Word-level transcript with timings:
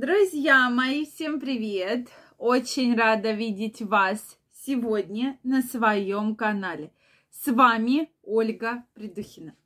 Друзья 0.00 0.70
мои, 0.70 1.04
всем 1.04 1.40
привет! 1.40 2.06
Очень 2.38 2.94
рада 2.94 3.32
видеть 3.32 3.82
вас 3.82 4.38
сегодня 4.64 5.40
на 5.42 5.60
своем 5.60 6.36
канале. 6.36 6.92
С 7.32 7.50
вами 7.50 8.08
Ольга 8.22 8.84
Придухина. 8.94 9.56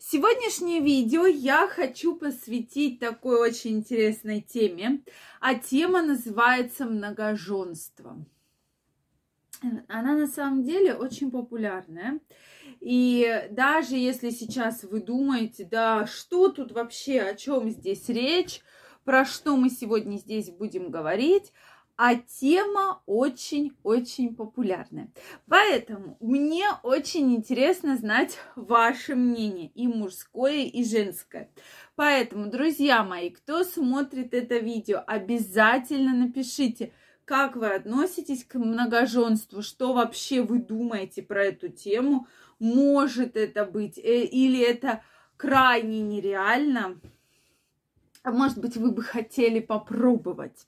Сегодняшнее 0.00 0.80
видео 0.80 1.26
я 1.26 1.68
хочу 1.68 2.16
посвятить 2.16 2.98
такой 2.98 3.38
очень 3.38 3.76
интересной 3.76 4.40
теме, 4.40 5.04
а 5.40 5.54
тема 5.54 6.02
называется 6.02 6.84
многоженство. 6.84 8.26
Она 9.86 10.16
на 10.16 10.26
самом 10.26 10.64
деле 10.64 10.94
очень 10.94 11.30
популярная. 11.30 12.18
И 12.80 13.46
даже 13.52 13.94
если 13.94 14.30
сейчас 14.30 14.82
вы 14.82 15.00
думаете, 15.00 15.64
да, 15.64 16.08
что 16.08 16.48
тут 16.48 16.72
вообще, 16.72 17.20
о 17.20 17.36
чем 17.36 17.70
здесь 17.70 18.08
речь, 18.08 18.62
про 19.06 19.24
что 19.24 19.56
мы 19.56 19.70
сегодня 19.70 20.16
здесь 20.18 20.50
будем 20.50 20.90
говорить, 20.90 21.52
а 21.96 22.16
тема 22.16 23.02
очень-очень 23.06 24.34
популярная. 24.34 25.10
Поэтому 25.48 26.18
мне 26.20 26.66
очень 26.82 27.34
интересно 27.34 27.96
знать 27.96 28.36
ваше 28.56 29.14
мнение, 29.14 29.68
и 29.68 29.86
мужское, 29.86 30.64
и 30.64 30.84
женское. 30.84 31.50
Поэтому, 31.94 32.50
друзья 32.50 33.04
мои, 33.04 33.30
кто 33.30 33.62
смотрит 33.62 34.34
это 34.34 34.58
видео, 34.58 35.02
обязательно 35.06 36.12
напишите, 36.12 36.92
как 37.24 37.56
вы 37.56 37.74
относитесь 37.74 38.44
к 38.44 38.56
многоженству, 38.56 39.62
что 39.62 39.92
вообще 39.92 40.42
вы 40.42 40.58
думаете 40.58 41.22
про 41.22 41.44
эту 41.44 41.68
тему, 41.68 42.26
может 42.58 43.36
это 43.36 43.64
быть, 43.64 43.98
э, 43.98 44.24
или 44.24 44.60
это 44.60 45.02
крайне 45.36 46.00
нереально, 46.00 47.00
а 48.26 48.32
может 48.32 48.58
быть, 48.58 48.76
вы 48.76 48.90
бы 48.90 49.04
хотели 49.04 49.60
попробовать. 49.60 50.66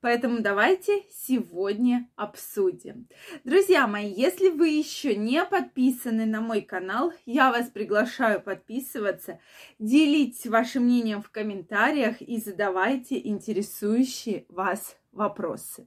Поэтому 0.00 0.40
давайте 0.40 1.02
сегодня 1.10 2.08
обсудим. 2.16 3.08
Друзья 3.44 3.86
мои, 3.86 4.10
если 4.10 4.48
вы 4.48 4.68
еще 4.68 5.14
не 5.14 5.44
подписаны 5.44 6.24
на 6.24 6.40
мой 6.40 6.62
канал, 6.62 7.12
я 7.26 7.50
вас 7.52 7.68
приглашаю 7.68 8.40
подписываться, 8.40 9.38
делитесь 9.78 10.46
вашим 10.46 10.84
мнением 10.84 11.20
в 11.20 11.30
комментариях 11.30 12.22
и 12.22 12.38
задавайте 12.38 13.18
интересующие 13.18 14.46
вас 14.48 14.96
вопросы. 15.12 15.86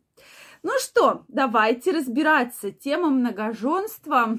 Ну 0.61 0.73
что, 0.77 1.25
давайте 1.27 1.93
разбираться. 1.93 2.71
Тема 2.71 3.09
многоженства 3.09 4.37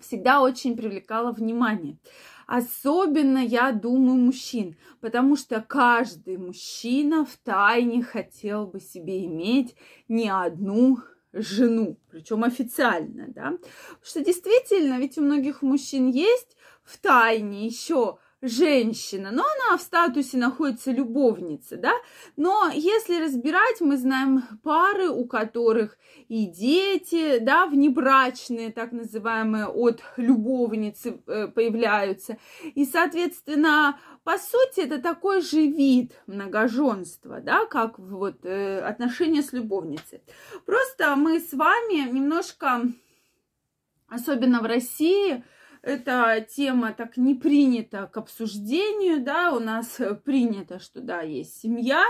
всегда 0.00 0.40
очень 0.40 0.76
привлекала 0.76 1.30
внимание. 1.30 1.98
Особенно, 2.46 3.38
я 3.38 3.72
думаю, 3.72 4.16
мужчин, 4.18 4.76
потому 5.00 5.36
что 5.36 5.60
каждый 5.60 6.36
мужчина 6.38 7.24
в 7.24 7.36
тайне 7.38 8.02
хотел 8.02 8.66
бы 8.68 8.78
себе 8.80 9.24
иметь 9.26 9.74
не 10.08 10.28
одну 10.28 10.98
жену, 11.32 11.98
причем 12.08 12.44
официально, 12.44 13.26
да. 13.28 13.50
Потому 13.50 14.04
что 14.04 14.24
действительно, 14.24 14.98
ведь 14.98 15.18
у 15.18 15.22
многих 15.22 15.62
мужчин 15.62 16.08
есть 16.08 16.56
в 16.84 16.98
тайне 16.98 17.66
еще 17.66 18.18
женщина, 18.48 19.30
но 19.30 19.42
она 19.42 19.76
в 19.76 19.82
статусе 19.82 20.36
находится 20.36 20.90
любовница, 20.90 21.76
да, 21.76 21.92
но 22.36 22.70
если 22.72 23.22
разбирать, 23.22 23.80
мы 23.80 23.96
знаем 23.96 24.42
пары, 24.62 25.08
у 25.08 25.26
которых 25.26 25.98
и 26.28 26.46
дети, 26.46 27.38
да, 27.38 27.66
внебрачные, 27.66 28.72
так 28.72 28.92
называемые, 28.92 29.66
от 29.66 30.02
любовницы 30.16 31.20
э, 31.26 31.48
появляются, 31.48 32.38
и, 32.74 32.84
соответственно, 32.84 33.98
по 34.24 34.38
сути, 34.38 34.80
это 34.80 35.00
такой 35.00 35.40
же 35.40 35.66
вид 35.66 36.12
многоженства, 36.26 37.40
да, 37.40 37.64
как 37.66 37.98
вот 37.98 38.44
э, 38.44 38.80
отношения 38.80 39.42
с 39.42 39.52
любовницей. 39.52 40.20
Просто 40.64 41.14
мы 41.14 41.38
с 41.38 41.52
вами 41.52 42.10
немножко, 42.10 42.82
особенно 44.08 44.60
в 44.60 44.66
России, 44.66 45.44
эта 45.82 46.46
тема 46.48 46.92
так 46.92 47.16
не 47.16 47.34
принята 47.34 48.06
к 48.06 48.16
обсуждению, 48.16 49.22
да, 49.22 49.52
у 49.52 49.60
нас 49.60 50.00
принято, 50.24 50.78
что 50.78 51.00
да, 51.00 51.22
есть 51.22 51.60
семья, 51.60 52.04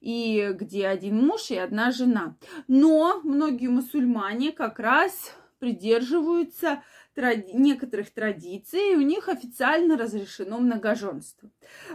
и 0.00 0.50
где 0.54 0.86
один 0.88 1.26
муж 1.26 1.50
и 1.50 1.56
одна 1.56 1.90
жена. 1.90 2.36
Но 2.68 3.20
многие 3.22 3.68
мусульмане 3.68 4.52
как 4.52 4.78
раз 4.78 5.34
придерживаются 5.58 6.82
тради- 7.14 7.52
некоторых 7.52 8.10
традиций, 8.10 8.92
и 8.92 8.96
у 8.96 9.02
них 9.02 9.28
официально 9.28 9.96
разрешено 9.96 10.58
многоженство. 10.58 11.50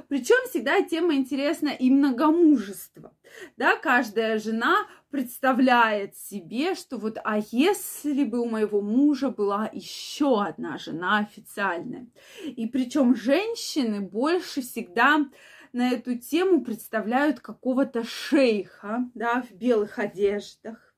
Причем 0.07 0.37
всегда 0.47 0.81
тема 0.81 1.15
интересна 1.15 1.69
и 1.69 1.89
многомужество. 1.89 3.13
Да, 3.57 3.75
каждая 3.75 4.37
жена 4.37 4.87
представляет 5.15 6.17
себе, 6.17 6.75
что 6.75 6.97
вот, 6.97 7.17
а 7.23 7.39
если 7.49 8.25
бы 8.25 8.41
у 8.41 8.49
моего 8.49 8.81
мужа 8.81 9.29
была 9.29 9.69
еще 9.71 10.43
одна 10.43 10.77
жена 10.77 11.19
официальная. 11.19 12.07
И 12.43 12.67
причем 12.67 13.15
женщины 13.15 14.01
больше 14.01 14.61
всегда 14.61 15.25
на 15.71 15.91
эту 15.91 16.17
тему 16.17 16.65
представляют 16.65 17.39
какого-то 17.39 18.03
шейха, 18.03 19.09
да, 19.13 19.41
в 19.41 19.53
белых 19.53 19.99
одеждах. 19.99 20.93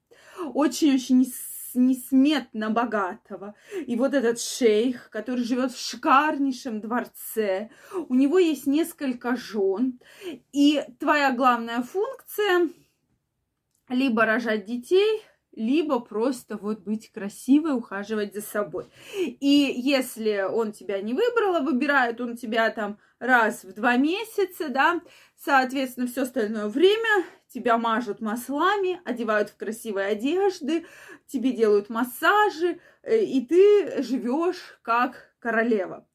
Очень-очень 0.51 1.31
несметно 1.75 2.71
богатого. 2.71 3.53
И 3.85 3.95
вот 3.95 4.15
этот 4.15 4.41
шейх, 4.41 5.11
который 5.11 5.43
живет 5.43 5.71
в 5.73 5.79
шикарнейшем 5.79 6.81
дворце, 6.81 7.69
у 8.09 8.15
него 8.15 8.39
есть 8.39 8.65
несколько 8.65 9.35
жен, 9.35 9.99
и 10.51 10.83
твоя 10.99 11.31
главная 11.33 11.83
функция 11.83 12.69
либо 13.89 14.25
рожать 14.25 14.65
детей, 14.65 15.23
либо 15.57 15.99
просто 15.99 16.55
вот 16.57 16.81
быть 16.81 17.11
красивой, 17.11 17.75
ухаживать 17.75 18.33
за 18.33 18.41
собой. 18.41 18.85
И 19.15 19.73
если 19.75 20.45
он 20.47 20.71
тебя 20.71 21.01
не 21.01 21.13
выбрал, 21.13 21.55
а 21.55 21.61
выбирает 21.61 22.21
он 22.21 22.37
тебя 22.37 22.69
там 22.69 22.99
раз 23.19 23.63
в 23.63 23.73
два 23.73 23.97
месяца, 23.97 24.69
да, 24.69 25.01
соответственно, 25.35 26.07
все 26.07 26.21
остальное 26.21 26.67
время 26.67 27.25
тебя 27.51 27.77
мажут 27.77 28.21
маслами, 28.21 29.01
одевают 29.03 29.49
в 29.49 29.57
красивые 29.57 30.07
одежды, 30.07 30.85
тебе 31.25 31.51
делают 31.51 31.89
массажи, 31.89 32.79
э, 33.01 33.23
и 33.23 33.43
ты 33.45 34.03
живешь 34.03 34.77
как 34.83 35.31
королева. 35.39 36.05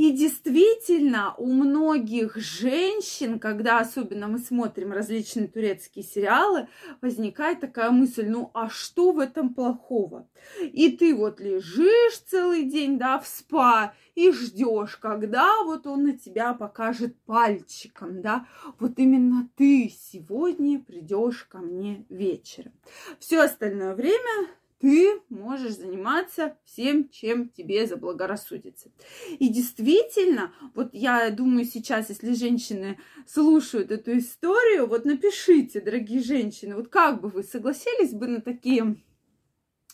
И 0.00 0.12
действительно, 0.12 1.34
у 1.36 1.52
многих 1.52 2.34
женщин, 2.36 3.38
когда 3.38 3.80
особенно 3.80 4.28
мы 4.28 4.38
смотрим 4.38 4.92
различные 4.92 5.46
турецкие 5.46 6.02
сериалы, 6.02 6.68
возникает 7.02 7.60
такая 7.60 7.90
мысль, 7.90 8.26
ну 8.26 8.50
а 8.54 8.70
что 8.70 9.12
в 9.12 9.18
этом 9.18 9.52
плохого? 9.52 10.26
И 10.62 10.90
ты 10.92 11.14
вот 11.14 11.38
лежишь 11.38 12.16
целый 12.26 12.64
день, 12.64 12.98
да, 12.98 13.18
в 13.18 13.26
спа 13.26 13.92
и 14.14 14.32
ждешь, 14.32 14.96
когда 14.96 15.62
вот 15.64 15.86
он 15.86 16.04
на 16.04 16.16
тебя 16.16 16.54
покажет 16.54 17.14
пальчиком, 17.26 18.22
да, 18.22 18.46
вот 18.78 18.92
именно 18.96 19.50
ты 19.54 19.92
сегодня 19.94 20.80
придешь 20.80 21.44
ко 21.44 21.58
мне 21.58 22.06
вечером. 22.08 22.72
Все 23.18 23.42
остальное 23.42 23.94
время 23.94 24.48
ты 24.80 25.20
можешь 25.28 25.76
заниматься 25.76 26.56
всем, 26.64 27.08
чем 27.10 27.50
тебе 27.50 27.86
заблагорассудится. 27.86 28.90
И 29.38 29.48
действительно, 29.48 30.52
вот 30.74 30.90
я 30.92 31.30
думаю 31.30 31.66
сейчас, 31.66 32.08
если 32.08 32.32
женщины 32.32 32.98
слушают 33.26 33.90
эту 33.90 34.16
историю, 34.18 34.86
вот 34.86 35.04
напишите, 35.04 35.80
дорогие 35.80 36.22
женщины, 36.22 36.74
вот 36.74 36.88
как 36.88 37.20
бы 37.20 37.28
вы 37.28 37.42
согласились 37.42 38.12
бы 38.12 38.26
на 38.26 38.40
такие 38.40 38.96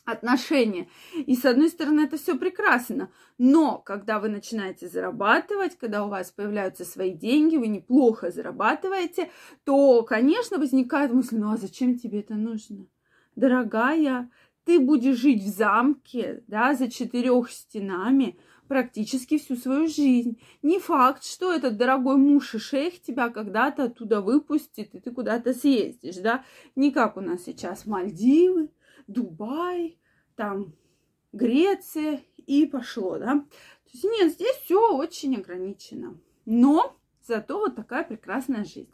отношения. 0.05 0.89
И 1.15 1.35
с 1.35 1.45
одной 1.45 1.69
стороны, 1.69 2.03
это 2.03 2.17
все 2.17 2.39
прекрасно. 2.39 3.11
Но 3.39 3.79
когда 3.79 4.21
вы 4.21 4.29
начинаете 4.29 4.89
зарабатывать, 4.89 5.77
когда 5.77 6.07
у 6.07 6.09
вас 6.09 6.31
появляются 6.31 6.85
свои 6.85 7.13
деньги, 7.13 7.57
вы 7.57 7.67
неплохо 7.67 8.31
зарабатываете, 8.31 9.31
то, 9.65 10.05
конечно, 10.05 10.59
возникает 10.59 11.12
мысль, 11.12 11.39
ну 11.39 11.50
а 11.50 11.56
зачем 11.56 11.99
тебе 11.99 12.21
это 12.21 12.35
нужно? 12.35 12.87
Дорогая, 13.35 14.31
ты 14.67 14.81
будешь 14.81 15.17
жить 15.17 15.45
в 15.45 15.49
замке, 15.49 16.43
да, 16.49 16.75
за 16.75 16.91
четырех 16.91 17.51
стенами 17.51 18.37
практически 18.67 19.39
всю 19.39 19.55
свою 19.55 19.87
жизнь. 19.87 20.41
Не 20.61 20.81
факт, 20.81 21.23
что 21.25 21.53
этот 21.53 21.77
дорогой 21.77 22.17
муж 22.17 22.53
и 22.57 22.59
шейх 22.59 23.01
тебя 23.01 23.29
когда-то 23.29 23.85
оттуда 23.85 24.21
выпустит, 24.21 24.93
и 24.93 24.99
ты 24.99 25.13
куда-то 25.13 25.55
съездишь, 25.55 26.17
да. 26.17 26.45
Не 26.75 26.91
как 26.91 27.17
у 27.17 27.21
нас 27.21 27.45
сейчас 27.45 27.87
Мальдивы, 27.87 28.69
Дубай, 29.07 29.99
там 30.35 30.75
Греция 31.33 32.23
и 32.37 32.67
пошло, 32.67 33.19
да. 33.19 33.35
То 33.85 33.91
есть 33.93 34.05
нет, 34.05 34.33
здесь 34.33 34.57
все 34.65 34.97
очень 34.97 35.37
ограничено. 35.37 36.19
Но 36.45 36.97
зато 37.25 37.57
вот 37.57 37.77
такая 37.77 38.03
прекрасная 38.03 38.65
жизнь. 38.65 38.91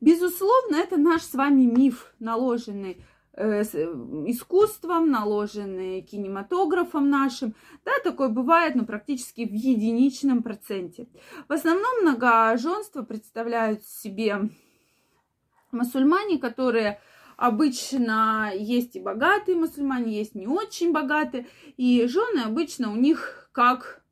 Безусловно, 0.00 0.76
это 0.76 0.96
наш 0.96 1.22
с 1.22 1.34
вами 1.34 1.64
миф, 1.64 2.14
наложенный 2.18 3.04
искусством, 3.34 5.10
наложенные 5.10 6.02
кинематографом 6.02 7.08
нашим. 7.08 7.54
Да, 7.84 7.92
такое 8.04 8.28
бывает, 8.28 8.74
но 8.74 8.84
практически 8.84 9.46
в 9.46 9.52
единичном 9.52 10.42
проценте. 10.42 11.08
В 11.48 11.52
основном 11.52 12.02
многоженство 12.02 13.02
представляют 13.02 13.84
себе 13.84 14.50
мусульмане, 15.70 16.38
которые 16.38 17.00
обычно 17.38 18.52
есть 18.54 18.96
и 18.96 19.00
богатые 19.00 19.56
мусульмане, 19.56 20.12
есть 20.18 20.34
не 20.34 20.46
очень 20.46 20.92
богатые, 20.92 21.46
и 21.78 22.06
жены 22.06 22.40
обычно 22.40 22.92
у 22.92 22.96
них 22.96 23.48
как 23.52 24.04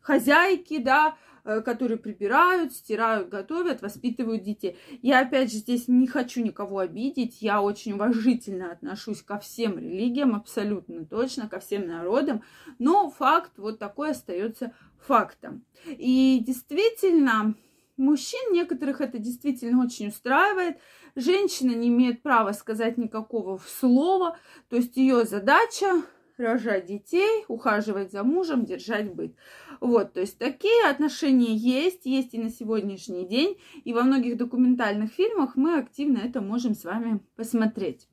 хозяйки, 0.00 0.78
да, 0.78 1.14
Э, 1.14 1.31
которые 1.44 1.98
прибирают, 1.98 2.72
стирают, 2.72 3.28
готовят, 3.28 3.82
воспитывают 3.82 4.42
детей. 4.42 4.76
Я, 5.02 5.20
опять 5.20 5.52
же, 5.52 5.58
здесь 5.58 5.88
не 5.88 6.06
хочу 6.06 6.42
никого 6.42 6.78
обидеть. 6.78 7.42
Я 7.42 7.62
очень 7.62 7.92
уважительно 7.92 8.72
отношусь 8.72 9.22
ко 9.22 9.38
всем 9.38 9.78
религиям, 9.78 10.34
абсолютно 10.34 11.04
точно, 11.04 11.48
ко 11.48 11.60
всем 11.60 11.86
народам. 11.86 12.42
Но 12.78 13.10
факт 13.10 13.52
вот 13.58 13.78
такой 13.78 14.10
остается 14.10 14.72
фактом. 14.98 15.64
И 15.86 16.42
действительно, 16.46 17.54
мужчин 17.96 18.52
некоторых 18.52 19.00
это 19.00 19.18
действительно 19.18 19.82
очень 19.84 20.08
устраивает. 20.08 20.78
Женщина 21.16 21.72
не 21.72 21.88
имеет 21.88 22.22
права 22.22 22.52
сказать 22.52 22.96
никакого 22.96 23.60
слова. 23.66 24.38
То 24.68 24.76
есть 24.76 24.96
ее 24.96 25.24
задача 25.24 26.02
рожать 26.42 26.86
детей, 26.86 27.44
ухаживать 27.48 28.12
за 28.12 28.22
мужем, 28.24 28.64
держать 28.64 29.14
быт. 29.14 29.34
Вот, 29.80 30.12
то 30.12 30.20
есть 30.20 30.38
такие 30.38 30.88
отношения 30.88 31.54
есть, 31.54 32.04
есть 32.04 32.34
и 32.34 32.38
на 32.38 32.50
сегодняшний 32.50 33.26
день, 33.26 33.58
и 33.84 33.92
во 33.92 34.02
многих 34.02 34.36
документальных 34.36 35.12
фильмах 35.12 35.56
мы 35.56 35.78
активно 35.78 36.18
это 36.18 36.40
можем 36.40 36.74
с 36.74 36.84
вами 36.84 37.20
посмотреть. 37.36 38.08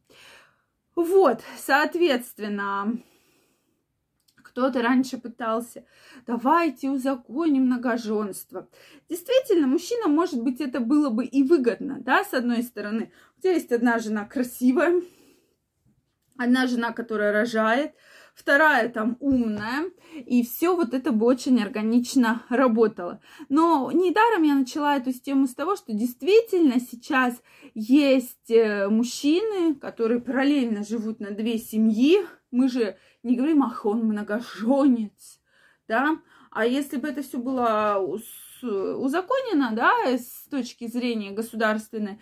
Вот, 0.96 1.42
соответственно, 1.58 3.02
кто-то 4.60 4.82
раньше 4.82 5.18
пытался, 5.18 5.86
давайте 6.28 6.90
узаконим 6.90 7.68
многоженство. 7.68 8.68
Действительно, 9.08 9.68
мужчина, 9.68 10.08
может 10.08 10.44
быть, 10.44 10.60
это 10.60 10.80
было 10.80 11.10
бы 11.10 11.24
и 11.24 11.44
выгодно, 11.44 12.02
да, 12.02 12.24
с 12.24 12.34
одной 12.34 12.64
стороны. 12.64 13.12
У 13.38 13.42
тебя 13.42 13.54
есть 13.54 13.72
одна 13.72 14.00
жена 14.00 14.26
красивая, 14.26 15.02
одна 16.38 16.68
жена, 16.68 16.92
которая 16.92 17.32
рожает, 17.32 17.94
вторая 18.40 18.90
там 18.90 19.18
умная, 19.20 19.92
и 20.16 20.44
все 20.44 20.76
вот 20.76 20.94
это 20.94 21.12
бы 21.12 21.26
очень 21.26 21.62
органично 21.62 22.44
работало. 22.50 23.22
Но 23.50 23.92
недаром 23.92 24.44
я 24.44 24.56
начала 24.56 24.96
эту 24.96 25.12
тему 25.12 25.46
с 25.46 25.54
того, 25.54 25.76
что 25.76 25.94
действительно 25.94 26.80
сейчас 26.80 27.42
есть 27.74 28.50
э, 28.50 28.88
мужчины, 28.88 29.76
которые 29.76 30.22
параллельно 30.22 30.84
живут 30.84 31.20
на 31.20 31.32
две 31.32 31.58
семьи. 31.58 32.26
Мы 32.52 32.70
же 32.70 32.98
не 33.24 33.36
говорим, 33.36 33.64
ах, 33.64 33.86
он 33.86 34.06
многоженец, 34.06 35.40
да, 35.88 36.18
а 36.52 36.66
если 36.66 36.98
бы 36.98 37.10
это 37.10 37.22
все 37.22 37.38
было 37.38 38.00
узаконено, 38.64 39.72
да, 39.74 39.92
с 40.06 40.48
точки 40.50 40.88
зрения 40.88 41.32
государственной, 41.32 42.20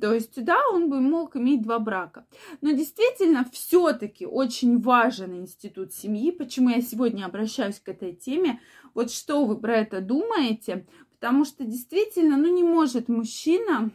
то 0.00 0.12
есть, 0.12 0.42
да, 0.44 0.58
он 0.72 0.90
бы 0.90 1.00
мог 1.00 1.36
иметь 1.36 1.62
два 1.62 1.78
брака. 1.78 2.26
Но 2.60 2.70
действительно, 2.70 3.46
все-таки 3.52 4.26
очень 4.26 4.80
важен 4.80 5.34
институт 5.34 5.92
семьи. 5.92 6.30
Почему 6.30 6.70
я 6.70 6.80
сегодня 6.80 7.24
обращаюсь 7.24 7.80
к 7.80 7.88
этой 7.88 8.14
теме? 8.14 8.60
Вот 8.94 9.10
что 9.10 9.44
вы 9.44 9.58
про 9.58 9.76
это 9.78 10.00
думаете? 10.00 10.86
Потому 11.18 11.44
что 11.44 11.64
действительно, 11.64 12.36
ну 12.36 12.52
не 12.52 12.64
может 12.64 13.08
мужчина 13.08 13.90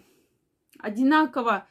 одинаково 0.80 1.68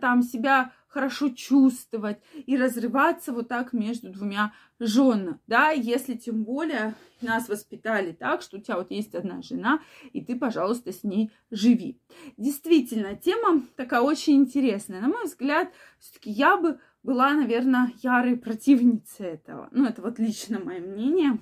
там 0.00 0.22
себя 0.22 0.72
хорошо 0.88 1.28
чувствовать 1.28 2.18
и 2.34 2.56
разрываться 2.56 3.32
вот 3.32 3.48
так 3.48 3.72
между 3.72 4.10
двумя 4.10 4.52
женами, 4.80 5.38
да, 5.46 5.70
если 5.70 6.14
тем 6.14 6.44
более 6.44 6.94
нас 7.20 7.48
воспитали 7.48 8.12
так, 8.12 8.42
что 8.42 8.56
у 8.56 8.60
тебя 8.60 8.76
вот 8.76 8.90
есть 8.90 9.14
одна 9.14 9.42
жена, 9.42 9.80
и 10.12 10.24
ты, 10.24 10.36
пожалуйста, 10.36 10.92
с 10.92 11.04
ней 11.04 11.30
живи. 11.50 12.00
Действительно, 12.36 13.14
тема 13.14 13.62
такая 13.76 14.00
очень 14.00 14.36
интересная. 14.36 15.00
На 15.00 15.08
мой 15.08 15.24
взгляд, 15.24 15.72
все-таки 15.98 16.30
я 16.30 16.56
бы 16.56 16.78
была, 17.02 17.32
наверное, 17.32 17.92
ярой 18.02 18.36
противницей 18.36 19.26
этого. 19.26 19.68
Ну, 19.72 19.86
это 19.86 20.02
вот 20.02 20.18
лично 20.18 20.58
мое 20.58 20.80
мнение. 20.80 21.38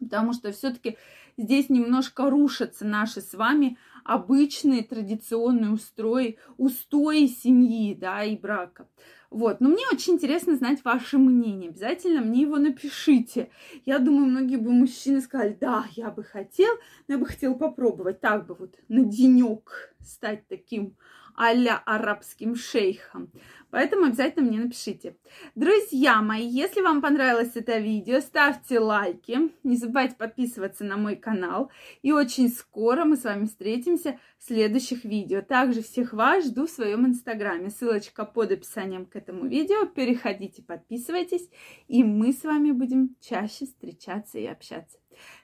Потому 0.00 0.32
что 0.32 0.50
все-таки 0.52 0.96
здесь 1.36 1.68
немножко 1.68 2.28
рушатся 2.30 2.84
наши 2.84 3.20
с 3.20 3.34
вами 3.34 3.78
обычные 4.04 4.82
традиционные 4.82 5.70
устрои, 5.70 6.38
устои 6.56 7.26
семьи, 7.26 7.94
да, 7.94 8.24
и 8.24 8.36
брака. 8.36 8.88
Вот, 9.30 9.60
но 9.60 9.68
мне 9.68 9.84
очень 9.92 10.14
интересно 10.14 10.56
знать 10.56 10.84
ваше 10.84 11.18
мнение. 11.18 11.70
Обязательно 11.70 12.20
мне 12.20 12.42
его 12.42 12.56
напишите. 12.56 13.50
Я 13.86 14.00
думаю, 14.00 14.26
многие 14.26 14.56
бы 14.56 14.72
мужчины 14.72 15.20
сказали, 15.20 15.56
да, 15.60 15.84
я 15.92 16.10
бы 16.10 16.24
хотел, 16.24 16.74
но 17.06 17.14
я 17.14 17.18
бы 17.18 17.26
хотел 17.26 17.54
попробовать 17.54 18.20
так 18.20 18.46
бы 18.46 18.54
вот 18.54 18.74
на 18.88 19.04
денек 19.04 19.94
стать 20.00 20.48
таким 20.48 20.96
а-ля 21.40 21.82
арабским 21.86 22.54
шейхом. 22.54 23.30
Поэтому 23.70 24.04
обязательно 24.04 24.46
мне 24.46 24.58
напишите. 24.58 25.16
Друзья 25.54 26.20
мои, 26.20 26.46
если 26.46 26.82
вам 26.82 27.00
понравилось 27.00 27.52
это 27.54 27.78
видео, 27.78 28.20
ставьте 28.20 28.78
лайки. 28.78 29.50
Не 29.62 29.76
забывайте 29.76 30.16
подписываться 30.16 30.84
на 30.84 30.98
мой 30.98 31.16
канал. 31.16 31.70
И 32.02 32.12
очень 32.12 32.50
скоро 32.50 33.06
мы 33.06 33.16
с 33.16 33.24
вами 33.24 33.46
встретимся 33.46 34.18
в 34.38 34.44
следующих 34.48 35.04
видео. 35.04 35.40
Также 35.40 35.82
всех 35.82 36.12
вас 36.12 36.44
жду 36.44 36.66
в 36.66 36.70
своем 36.70 37.06
инстаграме. 37.06 37.70
Ссылочка 37.70 38.26
под 38.26 38.52
описанием 38.52 39.06
к 39.06 39.16
этому 39.16 39.46
видео. 39.46 39.86
Переходите, 39.86 40.62
подписывайтесь. 40.62 41.48
И 41.88 42.04
мы 42.04 42.34
с 42.34 42.44
вами 42.44 42.72
будем 42.72 43.16
чаще 43.18 43.64
встречаться 43.64 44.38
и 44.38 44.44
общаться. 44.44 44.98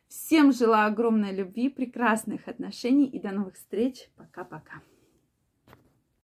Всем 0.08 0.52
желаю 0.52 0.88
огромной 0.88 1.34
любви, 1.34 1.70
прекрасных 1.70 2.49
отношений 2.49 3.06
и 3.06 3.19
до 3.19 3.31
новых 3.31 3.54
встреч. 3.54 4.10
Пока-пока. 4.16 4.82